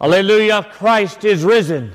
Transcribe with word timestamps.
Alleluia, 0.00 0.62
Christ 0.72 1.24
is 1.24 1.42
risen. 1.42 1.92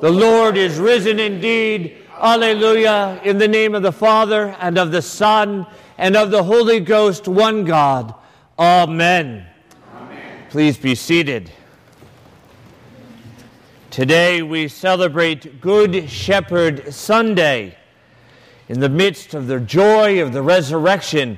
The 0.00 0.10
Lord 0.10 0.56
is 0.56 0.78
risen 0.78 1.20
indeed. 1.20 1.98
Alleluia, 2.18 3.20
in 3.24 3.36
the 3.36 3.48
name 3.48 3.74
of 3.74 3.82
the 3.82 3.92
Father, 3.92 4.56
and 4.58 4.78
of 4.78 4.90
the 4.90 5.02
Son, 5.02 5.66
and 5.98 6.16
of 6.16 6.30
the 6.30 6.42
Holy 6.42 6.80
Ghost, 6.80 7.28
one 7.28 7.64
God. 7.64 8.14
Amen. 8.58 9.46
Amen. 9.94 10.46
Please 10.48 10.78
be 10.78 10.94
seated. 10.94 11.50
Today 13.90 14.40
we 14.40 14.68
celebrate 14.68 15.60
Good 15.60 16.08
Shepherd 16.08 16.94
Sunday. 16.94 17.76
In 18.70 18.80
the 18.80 18.88
midst 18.88 19.34
of 19.34 19.46
the 19.46 19.60
joy 19.60 20.22
of 20.22 20.32
the 20.32 20.40
resurrection, 20.40 21.36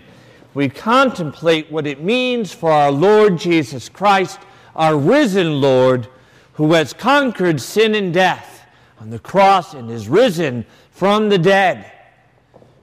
we 0.55 0.69
contemplate 0.69 1.73
what 1.73 1.85
it 1.85 2.01
means 2.01 2.53
for 2.53 2.71
our 2.71 2.93
Lord 2.93 3.39
Jesus 3.39 3.89
Christ 3.89 4.39
our 4.77 4.97
risen 4.97 5.61
Lord, 5.61 6.09
who 6.55 6.73
has 6.73 6.93
conquered 6.93 7.61
sin 7.61 7.95
and 7.95 8.13
death 8.13 8.67
on 9.01 9.11
the 9.11 9.19
cross 9.19 9.75
and 9.75 9.91
is 9.91 10.09
risen 10.09 10.65
from 10.91 11.29
the 11.29 11.39
dead 11.39 11.91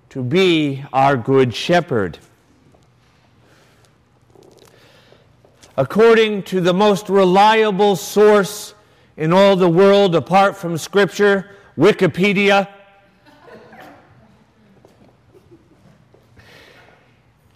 to 0.09 0.21
be 0.23 0.83
our 0.91 1.15
good 1.15 1.55
shepherd. 1.55 2.19
According 5.77 6.43
to 6.43 6.59
the 6.59 6.73
most 6.73 7.09
reliable 7.09 7.95
source 7.95 8.73
in 9.15 9.31
all 9.31 9.55
the 9.55 9.69
world 9.69 10.15
apart 10.15 10.57
from 10.57 10.77
Scripture, 10.77 11.49
Wikipedia, 11.77 12.67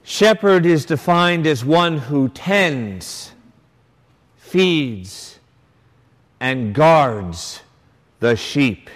shepherd 0.04 0.66
is 0.66 0.86
defined 0.86 1.46
as 1.46 1.66
one 1.66 1.98
who 1.98 2.30
tends 2.30 3.35
feeds 4.56 5.38
and 6.40 6.74
guards 6.74 7.60
the 8.22 8.38
sheep. 8.38 8.90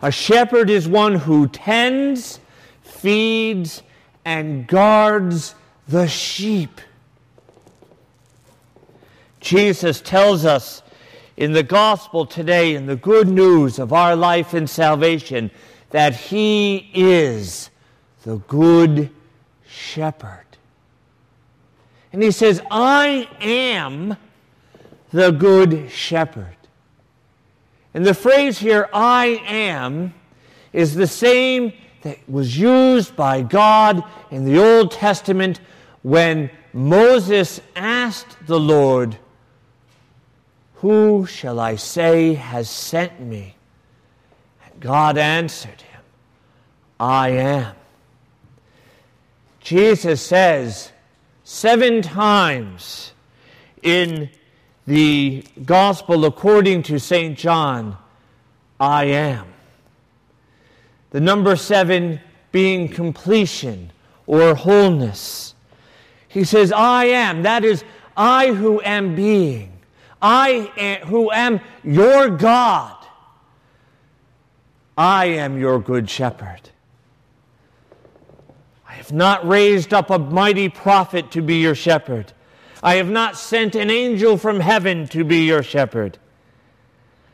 A 0.00 0.10
shepherd 0.10 0.70
is 0.70 0.88
one 0.88 1.16
who 1.16 1.48
tends, 1.48 2.40
feeds, 2.80 3.82
and 4.24 4.66
guards 4.66 5.54
the 5.86 6.08
sheep. 6.08 6.80
Jesus 9.40 10.00
tells 10.00 10.46
us 10.46 10.82
in 11.36 11.52
the 11.52 11.62
gospel 11.62 12.24
today, 12.24 12.74
in 12.74 12.86
the 12.86 12.96
good 12.96 13.28
news 13.28 13.78
of 13.78 13.92
our 13.92 14.16
life 14.16 14.54
and 14.54 14.70
salvation, 14.70 15.50
that 15.90 16.16
He 16.16 16.90
is 16.94 17.68
the 18.22 18.36
good 18.36 19.10
shepherd. 19.68 20.51
And 22.12 22.22
he 22.22 22.30
says, 22.30 22.60
I 22.70 23.28
am 23.40 24.16
the 25.12 25.30
good 25.30 25.90
shepherd. 25.90 26.56
And 27.94 28.04
the 28.04 28.14
phrase 28.14 28.58
here, 28.58 28.88
I 28.92 29.42
am, 29.46 30.14
is 30.72 30.94
the 30.94 31.06
same 31.06 31.72
that 32.02 32.18
was 32.28 32.58
used 32.58 33.14
by 33.16 33.42
God 33.42 34.02
in 34.30 34.44
the 34.44 34.58
Old 34.58 34.90
Testament 34.90 35.60
when 36.02 36.50
Moses 36.72 37.60
asked 37.76 38.36
the 38.46 38.58
Lord, 38.58 39.16
Who 40.76 41.26
shall 41.26 41.60
I 41.60 41.76
say 41.76 42.34
has 42.34 42.68
sent 42.68 43.20
me? 43.20 43.56
And 44.64 44.80
God 44.80 45.18
answered 45.18 45.80
him, 45.80 46.00
I 46.98 47.30
am. 47.30 47.74
Jesus 49.60 50.20
says, 50.20 50.91
seven 51.52 52.00
times 52.00 53.12
in 53.82 54.30
the 54.86 55.44
gospel 55.66 56.24
according 56.24 56.82
to 56.82 56.98
St. 56.98 57.36
John, 57.36 57.98
I 58.80 59.04
am. 59.04 59.46
The 61.10 61.20
number 61.20 61.54
seven 61.56 62.20
being 62.52 62.88
completion 62.88 63.92
or 64.26 64.54
wholeness. 64.54 65.54
He 66.26 66.42
says, 66.44 66.72
I 66.72 67.04
am. 67.04 67.42
That 67.42 67.66
is, 67.66 67.84
I 68.16 68.48
who 68.52 68.80
am 68.80 69.14
being. 69.14 69.72
I 70.22 70.72
am, 70.78 71.06
who 71.06 71.30
am 71.30 71.60
your 71.84 72.30
God. 72.30 72.96
I 74.96 75.26
am 75.26 75.58
your 75.58 75.78
good 75.80 76.08
shepherd. 76.08 76.71
Have 79.02 79.10
not 79.10 79.44
raised 79.48 79.92
up 79.92 80.10
a 80.10 80.18
mighty 80.20 80.68
prophet 80.68 81.32
to 81.32 81.42
be 81.42 81.56
your 81.56 81.74
shepherd. 81.74 82.32
I 82.84 82.94
have 82.94 83.10
not 83.10 83.36
sent 83.36 83.74
an 83.74 83.90
angel 83.90 84.36
from 84.36 84.60
heaven 84.60 85.08
to 85.08 85.24
be 85.24 85.44
your 85.44 85.64
shepherd. 85.64 86.18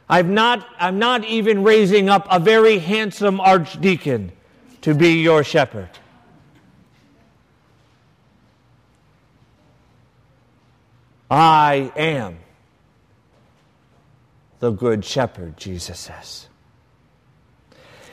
I've 0.09 0.31
not, 0.31 0.67
I'm 0.79 0.99
not 0.99 1.27
even 1.27 1.65
raising 1.65 2.09
up 2.09 2.27
a 2.31 2.41
very 2.41 2.79
handsome 2.79 3.39
archdeacon 3.39 4.33
to 4.81 4.95
be 4.95 5.21
your 5.21 5.45
shepherd. 5.45 5.91
I 11.31 11.93
am 11.95 12.39
the 14.61 14.71
good 14.71 15.05
shepherd, 15.05 15.59
Jesus 15.59 15.99
says. 15.99 16.49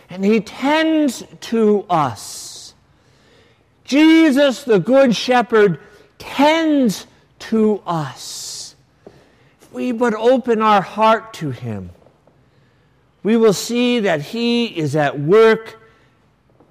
And 0.10 0.26
he 0.26 0.42
tends 0.42 1.24
to 1.40 1.86
us 1.90 2.55
Jesus, 3.86 4.64
the 4.64 4.80
Good 4.80 5.16
Shepherd, 5.16 5.80
tends 6.18 7.08
to 7.40 7.82
us. 7.86 8.76
If 9.62 9.72
we 9.72 9.92
but 9.92 10.14
open 10.14 10.62
our 10.62 10.82
heart 10.82 11.34
to 11.36 11.52
Him, 11.52 11.92
we 13.24 13.38
will 13.38 13.54
see 13.54 14.00
that 14.02 14.22
He 14.22 14.66
is 14.66 14.96
at 14.96 15.20
work 15.20 15.82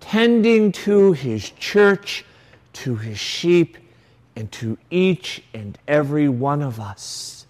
tending 0.00 0.72
to 0.72 1.12
His 1.12 1.50
church, 1.50 2.24
to 2.74 2.96
His 2.96 3.18
sheep, 3.18 3.78
and 4.36 4.50
to 4.52 4.76
each 4.90 5.42
and 5.54 5.78
every 5.86 6.28
one 6.28 6.62
of 6.62 6.80
us. 6.80 7.46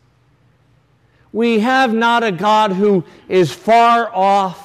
We 1.32 1.60
have 1.60 1.92
not 1.92 2.22
a 2.22 2.30
God 2.30 2.72
who 2.72 3.02
is 3.28 3.52
far 3.52 4.14
off 4.14 4.63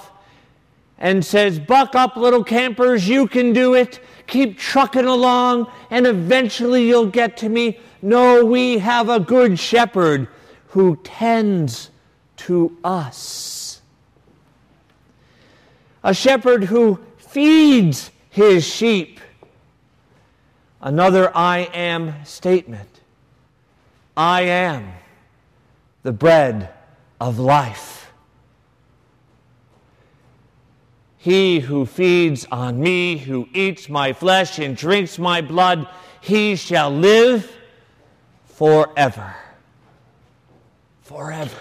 and 1.00 1.26
says, 1.26 1.60
Buck 1.60 1.96
up, 1.96 2.16
little 2.16 2.44
campers, 2.44 3.08
you 3.08 3.28
can 3.28 3.54
do 3.54 3.74
it 3.74 4.00
keep 4.30 4.58
trucking 4.58 5.06
along, 5.06 5.70
and 5.90 6.08
eventually 6.08 6.88
you'll 6.88 7.08
get 7.08 7.36
to 7.38 7.50
me. 7.50 7.80
No, 8.02 8.46
we 8.46 8.78
have 8.78 9.10
a 9.10 9.20
good 9.20 9.60
shepherd 9.60 10.28
who 10.68 10.96
tends 11.04 11.90
to 12.38 12.78
us. 12.84 13.82
A 16.04 16.14
shepherd 16.14 16.66
who 16.66 17.00
feeds 17.18 18.12
his 18.30 18.66
sheep. 18.66 19.20
Another 20.82 21.36
I 21.36 21.70
am 21.74 22.14
statement. 22.24 23.02
I 24.16 24.44
am 24.44 24.94
the 26.04 26.14
bread 26.14 26.70
of 27.20 27.38
life. 27.38 27.99
He 31.22 31.60
who 31.60 31.86
feeds 31.86 32.48
on 32.50 32.80
me, 32.80 33.18
who 33.18 33.50
eats 33.54 33.90
my 33.90 34.14
flesh 34.14 34.58
and 34.58 34.76
drinks 34.76 35.20
my 35.20 35.42
blood, 35.42 35.86
he 36.22 36.56
shall 36.56 36.90
live 36.90 37.52
forever. 38.46 39.36
Forever. 41.02 41.58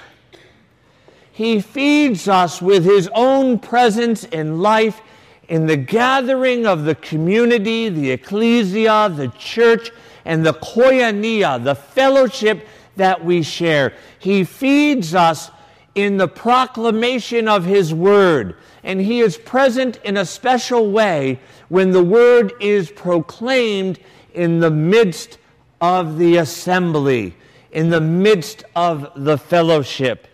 He 1.32 1.60
feeds 1.60 2.28
us 2.28 2.62
with 2.62 2.84
his 2.84 3.10
own 3.12 3.58
presence 3.58 4.22
in 4.22 4.60
life 4.62 5.00
in 5.48 5.66
the 5.66 5.76
gathering 5.76 6.64
of 6.64 6.84
the 6.84 6.94
community, 6.94 7.88
the 7.88 8.12
ecclesia, 8.12 9.12
the 9.12 9.28
church, 9.38 9.91
and 10.24 10.47
the 10.47 10.54
koinonia, 10.54 11.62
the 11.62 11.74
fellowship 11.74 12.64
that 12.94 13.24
we 13.24 13.42
share. 13.42 13.94
He 14.20 14.44
feeds 14.44 15.16
us 15.16 15.50
in 15.94 16.16
the 16.16 16.28
proclamation 16.28 17.48
of 17.48 17.64
his 17.64 17.92
word 17.92 18.56
and 18.88 19.00
he 19.00 19.20
is 19.20 19.36
present 19.36 19.98
in 20.02 20.16
a 20.16 20.24
special 20.24 20.90
way 20.90 21.38
when 21.68 21.90
the 21.90 22.02
word 22.02 22.54
is 22.60 22.90
proclaimed 22.90 23.98
in 24.32 24.60
the 24.60 24.70
midst 24.70 25.38
of 25.80 26.16
the 26.16 26.36
assembly, 26.36 27.34
in 27.72 27.90
the 27.90 28.00
midst 28.00 28.64
of 28.74 29.10
the 29.14 29.36
fellowship. 29.36 30.26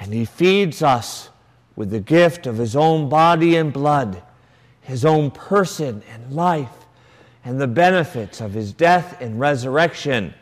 And 0.00 0.12
he 0.12 0.24
feeds 0.24 0.82
us 0.82 1.28
with 1.76 1.90
the 1.90 2.00
gift 2.00 2.46
of 2.46 2.56
his 2.56 2.74
own 2.74 3.08
body 3.08 3.56
and 3.56 3.72
blood, 3.72 4.22
his 4.80 5.04
own 5.04 5.30
person 5.30 6.02
and 6.10 6.32
life, 6.32 6.86
and 7.44 7.60
the 7.60 7.66
benefits 7.66 8.40
of 8.40 8.52
his 8.52 8.72
death 8.72 9.20
and 9.20 9.38
resurrection 9.38 10.32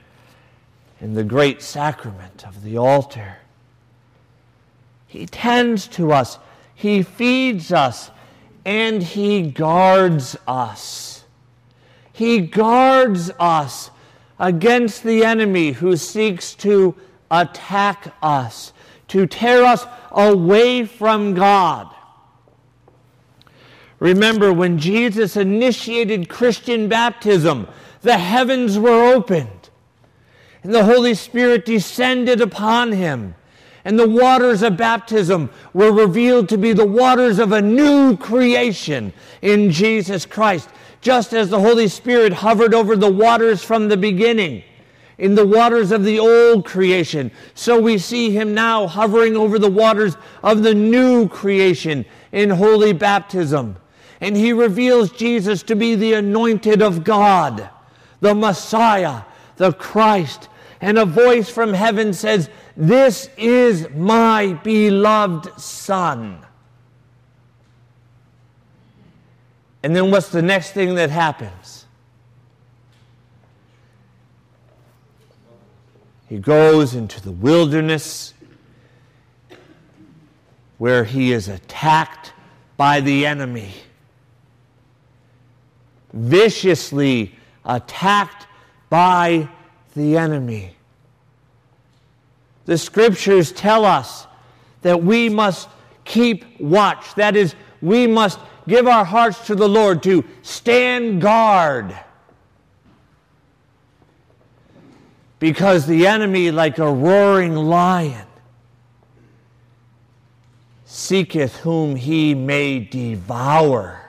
in 1.01 1.15
the 1.15 1.25
great 1.25 1.61
sacrament 1.61 2.47
of 2.47 2.63
the 2.63 2.79
altar. 2.79 3.39
He 5.13 5.27
tends 5.27 5.87
to 5.89 6.13
us 6.13 6.39
he 6.83 7.05
feeds 7.05 7.73
us 7.73 8.11
and 8.65 9.05
He 9.05 9.43
guards 9.43 10.37
us. 10.49 11.25
He 12.13 12.41
guards 12.41 13.31
us 13.39 13.93
against 14.41 15.05
the 15.05 15.25
enemy 15.25 15.71
who 15.71 15.97
seeks 15.97 16.55
to 16.57 16.97
attack 17.31 18.13
us, 18.21 18.73
to 19.07 19.29
tear 19.29 19.65
us 19.65 19.87
away 20.11 20.85
from 20.85 21.35
God. 21.35 21.95
Remember, 24.01 24.53
when 24.53 24.77
Jesus 24.77 25.37
initiated 25.37 26.29
Christian 26.29 26.89
baptism, 26.89 27.69
the 28.01 28.19
heavens 28.19 28.77
were 28.77 29.15
opened, 29.15 29.71
and 30.65 30.75
the 30.75 30.85
Holy 30.85 31.15
Spirit 31.15 31.65
descended 31.65 32.41
upon 32.41 32.91
him. 32.91 33.37
And 33.85 33.99
the 33.99 34.09
waters 34.09 34.63
of 34.63 34.77
baptism 34.77 35.51
were 35.73 35.93
revealed 35.93 36.49
to 36.51 36.59
be 36.59 36.73
the 36.73 36.87
waters 36.87 37.39
of 37.39 37.53
a 37.53 37.63
new 37.63 38.17
creation 38.17 39.13
in 39.41 39.71
Jesus 39.71 40.25
Christ, 40.25 40.69
just 41.01 41.33
as 41.33 41.51
the 41.51 41.61
Holy 41.61 41.89
Spirit 41.89 42.33
hovered 42.33 42.75
over 42.75 42.97
the 42.97 43.11
waters 43.11 43.65
from 43.65 43.89
the 43.89 43.97
beginning 43.97 44.63
in 45.19 45.35
the 45.35 45.47
waters 45.47 45.93
of 45.93 46.05
the 46.05 46.19
old 46.19 46.65
creation. 46.65 47.31
So 47.55 47.81
we 47.81 47.99
see 47.99 48.31
him 48.31 48.55
now 48.55 48.87
hovering 48.87 49.37
over 49.37 49.59
the 49.59 49.71
waters 49.71 50.17
of 50.43 50.63
the 50.63 50.75
new 50.75 51.29
creation 51.29 52.05
in 52.33 52.51
holy 52.51 52.93
baptism. 52.93 53.77
And 54.21 54.37
he 54.37 54.53
reveals 54.53 55.11
Jesus 55.13 55.63
to 55.65 55.77
be 55.77 55.95
the 55.95 56.15
anointed 56.15 56.83
of 56.83 57.05
God, 57.05 57.69
the 58.21 58.35
Messiah, 58.35 59.23
the 59.57 59.73
Christ. 59.73 60.49
And 60.81 60.99
a 60.99 61.05
voice 61.05 61.49
from 61.49 61.75
heaven 61.75 62.13
says, 62.13 62.51
This 62.77 63.29
is 63.37 63.89
my 63.91 64.55
beloved 64.63 65.61
Son. 65.61 66.39
And 69.83 69.97
then 69.97 70.11
what's 70.11 70.29
the 70.29 70.43
next 70.43 70.73
thing 70.73 70.95
that 70.95 71.11
happens? 71.11 71.87
He 76.29 76.39
goes 76.39 76.95
into 76.95 77.21
the 77.21 77.33
wilderness 77.33 78.33
where 80.79 81.05
he 81.05 81.33
is 81.33 81.49
attacked 81.49 82.33
by 82.77 83.01
the 83.01 83.27
enemy, 83.27 83.73
viciously 86.13 87.35
attacked 87.65 88.47
by 88.89 89.49
the 89.95 90.17
enemy. 90.17 90.75
The 92.65 92.79
scriptures 92.79 93.53
tell 93.53 93.85
us 93.85 94.27
that 94.83 95.03
we 95.03 95.29
must 95.29 95.69
keep 96.05 96.61
watch. 96.61 97.15
That 97.15 97.37
is, 97.37 97.55
we 97.81 98.07
must 98.07 98.39
give 98.69 98.87
our 98.87 99.05
hearts 99.05 99.47
to 99.47 99.55
the 99.55 99.69
Lord 99.69 100.03
to 100.05 100.25
stand 100.43 101.21
guard 101.21 101.97
because 105.39 105.87
the 105.87 106.07
enemy, 106.07 106.53
like 106.53 106.79
a 106.79 106.89
roaring 106.91 107.57
lion, 107.57 108.27
seeketh 110.85 111.57
whom 111.57 111.97
he 111.97 112.35
may 112.35 112.79
devour. 112.79 114.01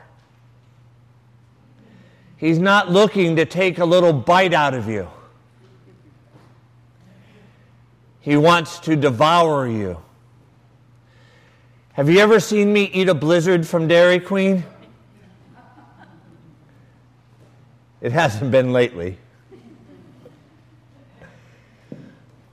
He's 2.38 2.60
not 2.60 2.92
looking 2.92 3.38
to 3.38 3.46
take 3.46 3.80
a 3.80 3.86
little 3.86 4.14
bite 4.14 4.54
out 4.54 4.74
of 4.74 4.88
you. 4.88 5.08
He 8.24 8.38
wants 8.38 8.80
to 8.80 8.96
devour 8.96 9.68
you. 9.68 10.02
Have 11.92 12.10
you 12.10 12.20
ever 12.20 12.40
seen 12.40 12.72
me 12.72 12.84
eat 12.94 13.10
a 13.10 13.14
blizzard 13.14 13.68
from 13.68 13.90
Dairy 13.90 14.18
Queen? 14.18 14.64
It 18.00 18.14
hasn't 18.14 18.50
been 18.50 18.72
lately. 18.72 19.18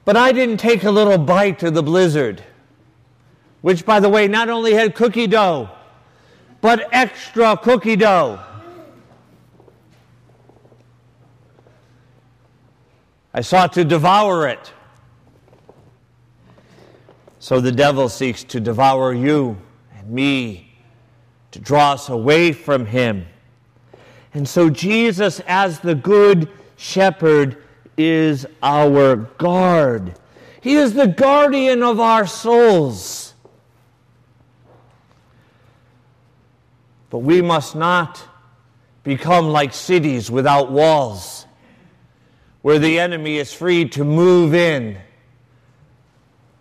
But 0.05 0.17
I 0.17 0.33
didn't 0.33 0.57
take 0.57 0.83
a 0.83 0.91
little 0.91 1.19
bite 1.19 1.63
of 1.63 1.75
the 1.75 1.85
blizzard, 1.85 2.43
which, 3.61 3.87
by 3.87 4.01
the 4.01 4.09
way, 4.09 4.27
not 4.27 4.49
only 4.49 4.73
had 4.73 4.97
cookie 4.97 5.29
dough, 5.29 5.71
but 6.61 6.89
extra 6.91 7.57
cookie 7.57 7.95
dough. 7.95 8.41
I 13.33 13.43
sought 13.43 13.73
to 13.75 13.85
devour 13.85 14.49
it. 14.49 14.73
So 17.41 17.59
the 17.59 17.73
devil 17.73 18.11
seeks 18.11 18.45
to 18.45 18.61
devour 18.61 19.15
you 19.15 19.57
and 19.97 20.11
me, 20.11 20.77
to 21.53 21.59
draw 21.59 21.93
us 21.93 22.11
away 22.11 22.53
from 22.53 22.85
him. 22.85 23.27
And 24.35 24.47
so 24.47 24.69
Jesus, 24.69 25.41
as 25.47 25.81
the 25.81 25.95
good 25.95 26.51
shepherd, 26.77 27.57
is 27.97 28.47
our 28.63 29.17
guard. 29.17 30.15
He 30.61 30.75
is 30.75 30.93
the 30.93 31.07
guardian 31.07 31.83
of 31.83 31.99
our 31.99 32.27
souls. 32.27 33.33
But 37.09 37.21
we 37.21 37.41
must 37.41 37.75
not 37.75 38.23
become 39.03 39.49
like 39.49 39.73
cities 39.73 40.31
without 40.31 40.71
walls, 40.71 41.47
where 42.61 42.79
the 42.79 43.01
enemy 43.01 43.39
is 43.39 43.51
free 43.51 43.89
to 43.89 44.05
move 44.05 44.55
in. 44.55 44.99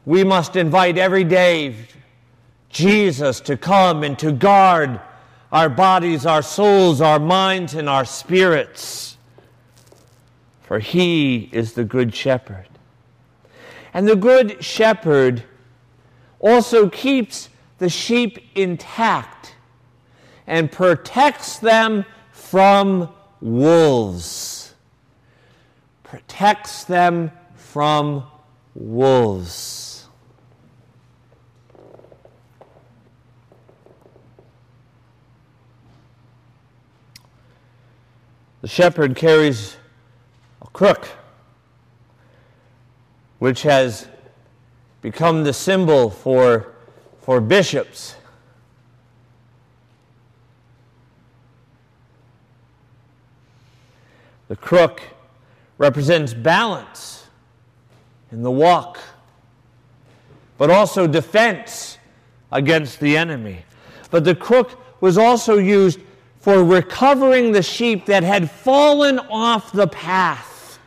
We 0.05 0.23
must 0.23 0.55
invite 0.55 0.97
every 0.97 1.23
day 1.23 1.75
Jesus 2.69 3.39
to 3.41 3.57
come 3.57 4.03
and 4.03 4.17
to 4.19 4.31
guard 4.31 4.99
our 5.51 5.69
bodies, 5.69 6.25
our 6.25 6.41
souls, 6.41 7.01
our 7.01 7.19
minds, 7.19 7.73
and 7.73 7.89
our 7.89 8.05
spirits 8.05 9.09
for 10.69 10.77
he 10.77 11.49
is 11.51 11.73
the 11.73 11.83
good 11.83 12.13
shepherd. 12.13 12.67
And 13.91 14.07
the 14.07 14.15
good 14.15 14.63
shepherd 14.63 15.43
also 16.39 16.87
keeps 16.87 17.49
the 17.79 17.89
sheep 17.89 18.37
intact 18.53 19.55
and 20.45 20.71
protects 20.71 21.57
them 21.57 22.05
from 22.31 23.09
wolves. 23.41 24.75
Protects 26.03 26.83
them 26.83 27.31
from 27.55 28.25
wolves. 28.75 29.88
The 38.61 38.67
shepherd 38.67 39.15
carries 39.15 39.77
a 40.61 40.67
crook, 40.67 41.07
which 43.39 43.61
has 43.61 44.07
become 45.01 45.43
the 45.43 45.53
symbol 45.53 46.09
for, 46.09 46.73
for 47.21 47.39
bishops. 47.39 48.15
The 54.49 54.57
crook 54.57 55.01
represents 55.77 56.33
balance 56.33 57.27
in 58.31 58.43
the 58.43 58.51
walk, 58.51 58.99
but 60.57 60.69
also 60.69 61.07
defense 61.07 61.97
against 62.51 62.99
the 62.99 63.15
enemy. 63.15 63.63
But 64.11 64.25
the 64.25 64.35
crook 64.35 64.77
was 65.01 65.17
also 65.17 65.57
used 65.57 66.01
for 66.39 66.63
recovering 66.63 67.51
the 67.51 67.61
sheep 67.61 68.05
that 68.05 68.23
had 68.23 68.49
fallen 68.49 69.19
off 69.19 69.71
the 69.71 69.87
path 69.87 70.79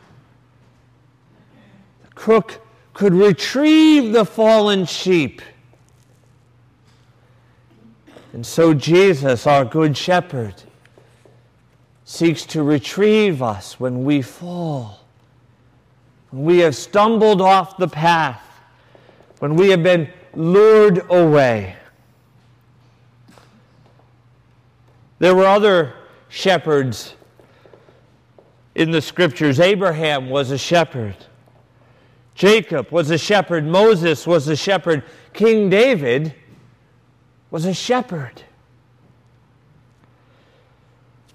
The 2.05 2.15
crook 2.15 2.61
could 2.95 3.15
retrieve 3.15 4.13
the 4.13 4.25
fallen 4.25 4.85
sheep. 4.87 5.43
And 8.33 8.47
so 8.47 8.73
Jesus, 8.73 9.47
our 9.47 9.65
good 9.65 9.97
shepherd, 9.97 10.55
seeks 12.05 12.45
to 12.47 12.63
retrieve 12.63 13.43
us 13.43 13.79
when 13.79 14.05
we 14.05 14.23
fall, 14.23 15.01
when 16.31 16.45
we 16.45 16.59
have 16.59 16.75
stumbled 16.75 17.41
off 17.41 17.77
the 17.77 17.89
path, 17.89 18.43
when 19.39 19.55
we 19.55 19.71
have 19.71 19.83
been 19.83 20.11
lured 20.35 21.05
away. 21.11 21.77
There 25.23 25.37
were 25.37 25.47
other 25.47 25.95
shepherds 26.29 27.15
in 28.75 28.91
the 28.91 29.01
scriptures. 29.01 29.61
Abraham 29.61 30.29
was 30.31 30.51
a 30.51 30.59
shepherd. 30.59 31.15
Jacob 32.35 32.91
was 32.91 33.09
a 33.09 33.19
shepherd, 33.19 33.65
Moses 33.65 34.27
was 34.27 34.49
a 34.49 34.57
shepherd, 34.57 35.05
King 35.33 35.71
David 35.71 36.35
was 37.53 37.67
a 37.67 37.73
shepherd. 37.73 38.43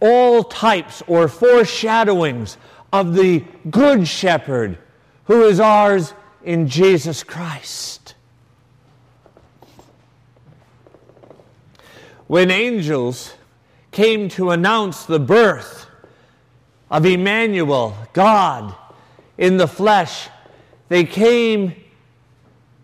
All 0.01 0.43
types 0.43 1.01
or 1.07 1.29
foreshadowings 1.29 2.57
of 2.91 3.13
the 3.13 3.45
good 3.69 4.05
shepherd 4.05 4.79
who 5.27 5.43
is 5.43 5.61
ours 5.61 6.13
in 6.43 6.67
Jesus 6.67 7.23
Christ. 7.23 8.15
When 12.27 12.51
angels 12.51 13.36
came 13.97 14.29
to 14.29 14.51
announce 14.51 15.05
the 15.05 15.17
birth 15.17 15.87
of 16.91 17.03
Emmanuel, 17.03 17.97
God 18.13 18.75
in 19.39 19.57
the 19.57 19.67
flesh, 19.67 20.29
they 20.87 21.03
came 21.03 21.73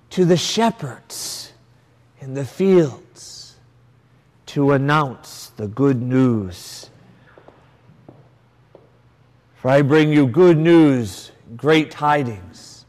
to 0.10 0.26
the 0.26 0.36
shepherds 0.36 1.52
in 2.20 2.34
the 2.34 2.44
fields 2.44 3.58
to 4.48 4.72
announce 4.72 5.52
the 5.56 5.68
good 5.68 6.02
news. 6.02 6.90
For 9.54 9.70
I 9.70 9.84
bring 9.84 10.12
you 10.12 10.26
good 10.26 10.58
news, 10.58 11.32
great 11.56 11.92
tidings. 11.92 12.86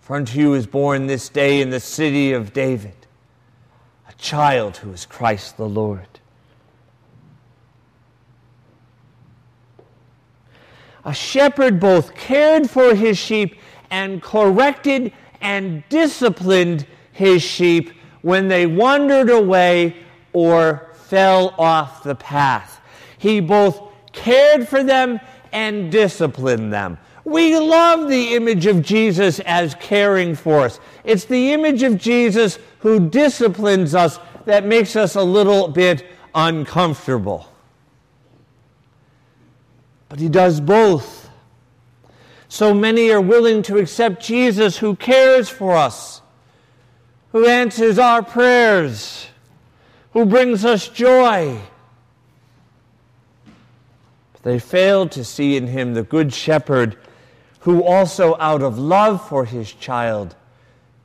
For 0.00 0.16
unto 0.16 0.38
you 0.38 0.52
is 0.52 0.66
born 0.66 1.06
this 1.06 1.30
day 1.30 1.62
in 1.62 1.70
the 1.70 1.80
city 1.80 2.34
of 2.34 2.52
David 2.52 2.99
child 4.20 4.78
who 4.78 4.92
is 4.92 5.06
Christ 5.06 5.56
the 5.56 5.68
Lord. 5.68 6.06
A 11.04 11.14
shepherd 11.14 11.80
both 11.80 12.14
cared 12.14 12.68
for 12.68 12.94
his 12.94 13.16
sheep 13.16 13.58
and 13.90 14.22
corrected 14.22 15.12
and 15.40 15.82
disciplined 15.88 16.86
his 17.12 17.42
sheep 17.42 17.92
when 18.22 18.48
they 18.48 18.66
wandered 18.66 19.30
away 19.30 19.96
or 20.32 20.90
fell 20.94 21.54
off 21.58 22.02
the 22.02 22.14
path. 22.14 22.80
He 23.16 23.40
both 23.40 23.80
cared 24.12 24.68
for 24.68 24.82
them 24.84 25.20
and 25.52 25.90
disciplined 25.90 26.72
them. 26.72 26.98
We 27.30 27.56
love 27.56 28.08
the 28.08 28.34
image 28.34 28.66
of 28.66 28.82
Jesus 28.82 29.38
as 29.46 29.76
caring 29.76 30.34
for 30.34 30.62
us. 30.62 30.80
It's 31.04 31.26
the 31.26 31.52
image 31.52 31.84
of 31.84 31.96
Jesus 31.96 32.58
who 32.80 33.08
disciplines 33.08 33.94
us 33.94 34.18
that 34.46 34.66
makes 34.66 34.96
us 34.96 35.14
a 35.14 35.22
little 35.22 35.68
bit 35.68 36.04
uncomfortable. 36.34 37.46
But 40.08 40.18
he 40.18 40.28
does 40.28 40.60
both. 40.60 41.30
So 42.48 42.74
many 42.74 43.12
are 43.12 43.20
willing 43.20 43.62
to 43.62 43.78
accept 43.78 44.24
Jesus 44.24 44.78
who 44.78 44.96
cares 44.96 45.48
for 45.48 45.76
us, 45.76 46.22
who 47.30 47.46
answers 47.46 47.96
our 47.96 48.24
prayers, 48.24 49.28
who 50.14 50.26
brings 50.26 50.64
us 50.64 50.88
joy. 50.88 51.60
But 54.32 54.42
they 54.42 54.58
fail 54.58 55.08
to 55.10 55.22
see 55.22 55.56
in 55.56 55.68
him 55.68 55.94
the 55.94 56.02
good 56.02 56.34
shepherd 56.34 56.96
who 57.60 57.82
also, 57.82 58.36
out 58.38 58.62
of 58.62 58.78
love 58.78 59.26
for 59.28 59.44
his 59.44 59.72
child, 59.72 60.34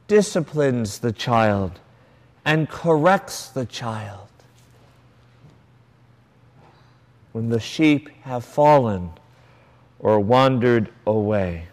disciplines 0.08 1.00
the 1.00 1.12
child 1.12 1.80
and 2.46 2.70
corrects 2.70 3.50
the 3.50 3.66
child. 3.66 4.28
When 7.32 7.50
the 7.50 7.60
sheep 7.60 8.10
have 8.22 8.46
fallen, 8.46 9.12
or 10.00 10.20
wandered 10.20 10.90
away. 11.08 11.68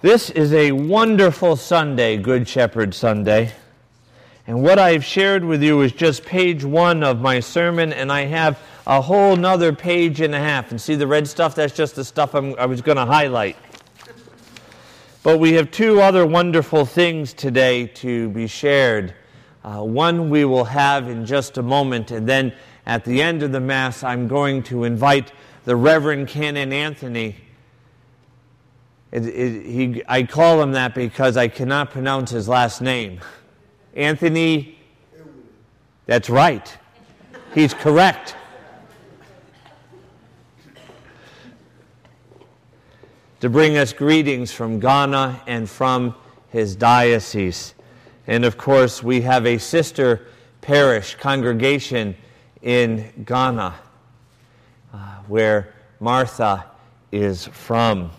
This 0.00 0.30
is 0.30 0.52
a 0.52 0.72
wonderful 0.72 1.56
Sunday, 1.56 2.16
Good 2.16 2.48
Shepherd 2.48 2.94
Sunday. 2.94 3.52
And 4.46 4.62
what 4.62 4.78
I've 4.78 5.04
shared 5.04 5.44
with 5.44 5.62
you 5.62 5.80
is 5.82 5.92
just 5.92 6.24
page 6.24 6.64
one 6.64 7.02
of 7.02 7.20
my 7.20 7.40
sermon, 7.40 7.92
and 7.92 8.12
I 8.12 8.22
have 8.26 8.58
a 8.86 9.00
whole 9.00 9.36
nother 9.36 9.72
page 9.72 10.20
and 10.20 10.34
a 10.34 10.38
half. 10.38 10.70
And 10.70 10.80
see 10.80 10.94
the 10.94 11.06
red 11.06 11.26
stuff? 11.26 11.54
That's 11.54 11.74
just 11.74 11.96
the 11.96 12.04
stuff 12.04 12.34
I'm, 12.34 12.54
i 12.58 12.66
was 12.66 12.82
going 12.82 12.96
to 12.96 13.06
highlight. 13.06 13.56
But 15.22 15.38
we 15.38 15.54
have 15.54 15.70
two 15.70 16.00
other 16.00 16.26
wonderful 16.26 16.84
things 16.84 17.32
today 17.32 17.86
to 17.86 18.28
be 18.30 18.46
shared. 18.46 19.14
Uh, 19.64 19.82
one 19.82 20.28
we 20.28 20.44
will 20.44 20.66
have 20.66 21.08
in 21.08 21.24
just 21.24 21.56
a 21.56 21.62
moment, 21.62 22.10
and 22.10 22.28
then 22.28 22.52
at 22.84 23.06
the 23.06 23.22
end 23.22 23.42
of 23.42 23.50
the 23.50 23.60
Mass, 23.60 24.04
I'm 24.04 24.28
going 24.28 24.62
to 24.64 24.84
invite 24.84 25.32
the 25.64 25.74
Reverend 25.74 26.28
Canon 26.28 26.70
Anthony. 26.74 27.36
It, 29.10 29.26
it, 29.26 29.66
he, 29.66 30.02
I 30.06 30.24
call 30.24 30.60
him 30.60 30.72
that 30.72 30.94
because 30.94 31.38
I 31.38 31.48
cannot 31.48 31.90
pronounce 31.90 32.30
his 32.30 32.46
last 32.46 32.82
name. 32.82 33.20
Anthony, 33.94 34.78
that's 36.04 36.28
right. 36.28 36.76
He's 37.54 37.72
correct. 37.72 38.36
To 43.44 43.50
bring 43.50 43.76
us 43.76 43.92
greetings 43.92 44.52
from 44.52 44.80
Ghana 44.80 45.42
and 45.46 45.68
from 45.68 46.14
his 46.48 46.74
diocese. 46.76 47.74
And 48.26 48.42
of 48.42 48.56
course, 48.56 49.02
we 49.02 49.20
have 49.20 49.44
a 49.44 49.58
sister 49.58 50.28
parish 50.62 51.16
congregation 51.16 52.16
in 52.62 53.12
Ghana, 53.26 53.74
uh, 54.94 54.96
where 55.28 55.74
Martha 56.00 56.64
is 57.12 57.46
from, 57.48 58.12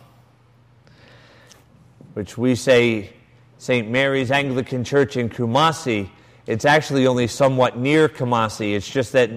which 2.14 2.38
we 2.38 2.54
say 2.54 3.10
St. 3.58 3.90
Mary's 3.90 4.30
Anglican 4.30 4.84
Church 4.84 5.18
in 5.18 5.30
Kumasi. 5.30 6.08
It's 6.46 6.66
actually 6.66 7.08
only 7.08 7.26
somewhat 7.26 7.80
near 7.80 8.08
Kumasi. 8.08 8.76
It's 8.76 8.88
just 8.88 9.12
that 9.14 9.32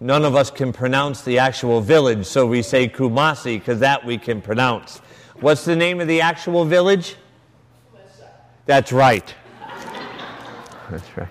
none 0.00 0.26
of 0.26 0.36
us 0.36 0.50
can 0.50 0.70
pronounce 0.70 1.22
the 1.22 1.38
actual 1.38 1.80
village, 1.80 2.26
so 2.26 2.46
we 2.46 2.60
say 2.60 2.90
Kumasi 2.90 3.58
because 3.58 3.80
that 3.80 4.04
we 4.04 4.18
can 4.18 4.42
pronounce. 4.42 5.00
What's 5.40 5.64
the 5.64 5.76
name 5.76 6.00
of 6.00 6.08
the 6.08 6.20
actual 6.20 6.64
village? 6.64 7.16
That's 8.66 8.92
right. 8.92 9.34
That's 10.90 11.16
right. 11.16 11.28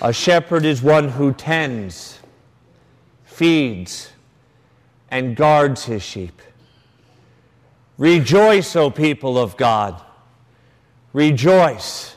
A 0.00 0.12
shepherd 0.12 0.64
is 0.64 0.82
one 0.82 1.08
who 1.10 1.32
tends, 1.32 2.18
feeds, 3.24 4.12
and 5.10 5.36
guards 5.36 5.84
his 5.84 6.02
sheep. 6.02 6.40
Rejoice, 7.98 8.74
O 8.74 8.90
people 8.90 9.38
of 9.38 9.56
God. 9.56 10.02
Rejoice, 11.12 12.16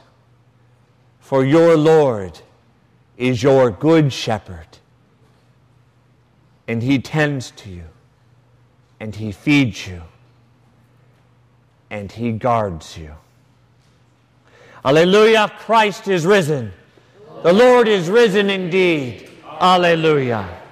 for 1.20 1.46
your 1.46 1.76
Lord 1.76 2.40
is 3.18 3.44
your 3.44 3.70
good 3.70 4.14
shepherd, 4.14 4.68
and 6.68 6.82
he 6.82 6.98
tends 7.00 7.52
to 7.52 7.70
you, 7.70 7.84
and 9.00 9.16
he 9.16 9.32
feeds 9.32 9.88
you, 9.88 10.02
and 11.90 12.12
he 12.12 12.32
guards 12.32 12.98
you. 12.98 13.14
Alleluia, 14.84 15.52
Christ 15.60 16.08
is 16.08 16.26
risen. 16.26 16.72
The 17.44 17.54
Lord 17.54 17.88
is 17.88 18.10
risen 18.10 18.50
indeed. 18.50 19.30
Alleluia. 19.60 20.65